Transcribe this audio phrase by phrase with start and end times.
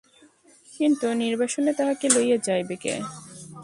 [0.69, 2.93] কিন্তু নির্বাসনে তাহাকে লইয়া যাইবে কে?